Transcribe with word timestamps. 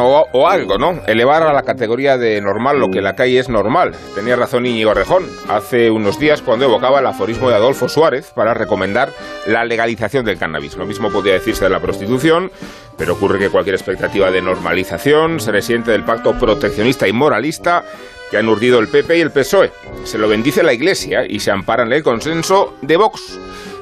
O, 0.00 0.46
algo, 0.46 0.78
¿no? 0.78 1.00
Elevar 1.08 1.42
a 1.42 1.52
la 1.52 1.62
categoría 1.62 2.16
de 2.16 2.40
normal 2.40 2.78
lo 2.78 2.88
que 2.88 3.02
la 3.02 3.16
calle 3.16 3.40
es 3.40 3.48
normal. 3.48 3.96
Tenía 4.14 4.36
razón 4.36 4.64
Íñigo 4.64 4.94
Rejón 4.94 5.24
hace 5.48 5.90
unos 5.90 6.20
días 6.20 6.40
cuando 6.40 6.66
evocaba 6.66 7.00
el 7.00 7.06
aforismo 7.06 7.48
de 7.48 7.56
Adolfo 7.56 7.88
Suárez 7.88 8.30
para 8.32 8.54
recomendar 8.54 9.10
la 9.48 9.64
legalización 9.64 10.24
del 10.24 10.38
cannabis. 10.38 10.76
Lo 10.76 10.86
mismo 10.86 11.10
podría 11.10 11.32
decirse 11.32 11.64
de 11.64 11.70
la 11.70 11.80
prostitución, 11.80 12.52
pero 12.96 13.14
ocurre 13.14 13.40
que 13.40 13.50
cualquier 13.50 13.74
expectativa 13.74 14.30
de 14.30 14.40
normalización 14.40 15.40
se 15.40 15.50
resiente 15.50 15.90
del 15.90 16.04
pacto 16.04 16.38
proteccionista 16.38 17.08
y 17.08 17.12
moralista 17.12 17.82
que 18.30 18.36
han 18.36 18.48
urdido 18.48 18.78
el 18.78 18.86
PP 18.86 19.18
y 19.18 19.20
el 19.20 19.32
PSOE. 19.32 19.72
Se 20.04 20.18
lo 20.18 20.28
bendice 20.28 20.62
la 20.62 20.74
Iglesia 20.74 21.26
y 21.28 21.40
se 21.40 21.50
ampara 21.50 21.82
en 21.82 21.92
el 21.92 22.04
consenso 22.04 22.76
de 22.82 22.96
Vox. 22.96 23.36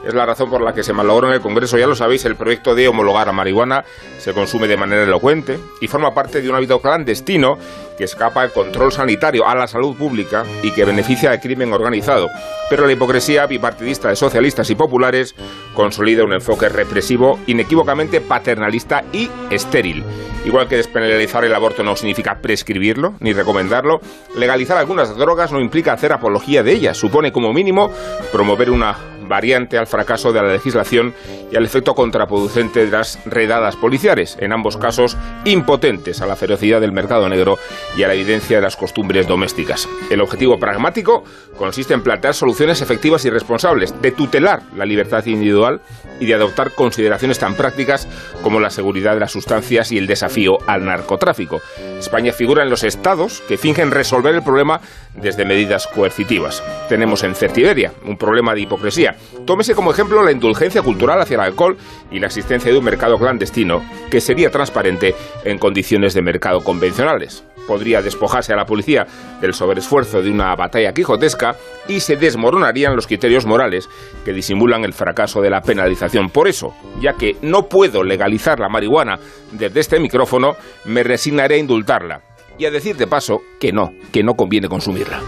Es 0.06 0.14
la 0.14 0.24
razón 0.24 0.48
por 0.48 0.62
la 0.62 0.72
que 0.72 0.84
se 0.84 0.92
malogró 0.92 1.26
en 1.26 1.34
el 1.34 1.40
Congreso, 1.40 1.76
ya 1.76 1.86
lo 1.88 1.96
sabéis, 1.96 2.24
el 2.26 2.36
proyecto 2.36 2.76
de 2.76 2.86
homologar 2.86 3.28
a 3.28 3.32
marihuana 3.32 3.82
se 4.18 4.32
consume 4.32 4.68
de 4.68 4.76
manera 4.76 5.02
elocuente 5.02 5.58
y 5.80 5.88
forma 5.88 6.14
parte 6.14 6.40
de 6.40 6.48
un 6.48 6.54
hábito 6.54 6.78
clandestino 6.80 7.58
que 7.98 8.04
escapa 8.04 8.42
al 8.42 8.52
control 8.52 8.92
sanitario, 8.92 9.48
a 9.48 9.56
la 9.56 9.66
salud 9.66 9.96
pública 9.96 10.44
y 10.62 10.70
que 10.70 10.84
beneficia 10.84 11.32
al 11.32 11.40
crimen 11.40 11.72
organizado. 11.72 12.28
Pero 12.70 12.86
la 12.86 12.92
hipocresía 12.92 13.46
bipartidista 13.46 14.08
de 14.08 14.14
socialistas 14.14 14.70
y 14.70 14.76
populares 14.76 15.34
consolida 15.74 16.22
un 16.22 16.34
enfoque 16.34 16.68
represivo, 16.68 17.40
inequívocamente 17.48 18.20
paternalista 18.20 19.02
y 19.12 19.28
estéril. 19.50 20.04
Igual 20.44 20.68
que 20.68 20.76
despenalizar 20.76 21.44
el 21.44 21.54
aborto 21.54 21.82
no 21.82 21.96
significa 21.96 22.38
prescribirlo 22.40 23.14
ni 23.18 23.32
recomendarlo, 23.32 23.98
legalizar 24.36 24.78
algunas 24.78 25.16
drogas 25.16 25.50
no 25.50 25.58
implica 25.58 25.92
hacer 25.92 26.12
apología 26.12 26.62
de 26.62 26.72
ellas, 26.72 26.96
supone 26.96 27.32
como 27.32 27.52
mínimo 27.52 27.90
promover 28.30 28.70
una 28.70 29.15
variante 29.26 29.78
al 29.78 29.86
fracaso 29.86 30.32
de 30.32 30.42
la 30.42 30.52
legislación 30.52 31.14
y 31.50 31.56
al 31.56 31.64
efecto 31.64 31.94
contraproducente 31.94 32.84
de 32.84 32.90
las 32.90 33.18
redadas 33.26 33.76
policiales, 33.76 34.36
en 34.40 34.52
ambos 34.52 34.76
casos 34.76 35.16
impotentes 35.44 36.20
a 36.20 36.26
la 36.26 36.36
ferocidad 36.36 36.80
del 36.80 36.92
mercado 36.92 37.28
negro 37.28 37.58
y 37.96 38.02
a 38.02 38.08
la 38.08 38.14
evidencia 38.14 38.56
de 38.56 38.62
las 38.62 38.76
costumbres 38.76 39.26
domésticas. 39.26 39.88
El 40.10 40.20
objetivo 40.20 40.58
pragmático 40.58 41.24
consiste 41.56 41.94
en 41.94 42.02
plantear 42.02 42.34
soluciones 42.34 42.80
efectivas 42.80 43.24
y 43.24 43.30
responsables, 43.30 43.94
de 44.00 44.12
tutelar 44.12 44.62
la 44.76 44.84
libertad 44.84 45.24
individual 45.26 45.80
y 46.20 46.26
de 46.26 46.34
adoptar 46.34 46.72
consideraciones 46.72 47.38
tan 47.38 47.54
prácticas 47.54 48.08
como 48.42 48.60
la 48.60 48.70
seguridad 48.70 49.14
de 49.14 49.20
las 49.20 49.32
sustancias 49.32 49.92
y 49.92 49.98
el 49.98 50.06
desafío 50.06 50.58
al 50.66 50.84
narcotráfico. 50.84 51.60
España 51.98 52.32
figura 52.32 52.62
en 52.62 52.70
los 52.70 52.84
estados 52.84 53.42
que 53.48 53.58
fingen 53.58 53.90
resolver 53.90 54.34
el 54.34 54.42
problema 54.42 54.80
desde 55.14 55.44
medidas 55.44 55.86
coercitivas. 55.86 56.62
Tenemos 56.88 57.24
en 57.24 57.34
Certiberia 57.34 57.92
un 58.04 58.16
problema 58.16 58.54
de 58.54 58.60
hipocresía. 58.60 59.15
Tómese 59.44 59.74
como 59.74 59.90
ejemplo 59.90 60.22
la 60.22 60.32
indulgencia 60.32 60.82
cultural 60.82 61.20
hacia 61.20 61.34
el 61.34 61.40
alcohol 61.40 61.76
y 62.10 62.18
la 62.18 62.26
existencia 62.26 62.72
de 62.72 62.78
un 62.78 62.84
mercado 62.84 63.18
clandestino 63.18 63.82
que 64.10 64.20
sería 64.20 64.50
transparente 64.50 65.14
en 65.44 65.58
condiciones 65.58 66.14
de 66.14 66.22
mercado 66.22 66.60
convencionales 66.60 67.44
podría 67.66 68.00
despojarse 68.00 68.52
a 68.52 68.56
la 68.56 68.64
policía 68.64 69.06
del 69.40 69.52
sobreesfuerzo 69.52 70.22
de 70.22 70.30
una 70.30 70.54
batalla 70.54 70.92
quijotesca 70.92 71.56
y 71.88 72.00
se 72.00 72.16
desmoronarían 72.16 72.94
los 72.94 73.06
criterios 73.06 73.44
morales 73.44 73.88
que 74.24 74.32
disimulan 74.32 74.84
el 74.84 74.92
fracaso 74.92 75.40
de 75.40 75.50
la 75.50 75.60
penalización. 75.60 76.30
Por 76.30 76.48
eso, 76.48 76.74
ya 77.00 77.14
que 77.14 77.36
no 77.42 77.68
puedo 77.68 78.02
legalizar 78.02 78.60
la 78.60 78.68
marihuana 78.68 79.18
desde 79.52 79.80
este 79.80 80.00
micrófono, 80.00 80.56
me 80.84 81.02
resignaré 81.02 81.56
a 81.56 81.58
indultarla 81.58 82.22
y 82.58 82.64
a 82.64 82.70
decir 82.70 82.96
de 82.96 83.06
paso 83.06 83.40
que 83.60 83.72
no, 83.72 83.90
que 84.12 84.22
no 84.22 84.34
conviene 84.34 84.68
consumirla. 84.68 85.20